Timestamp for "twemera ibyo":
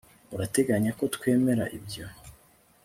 1.15-2.05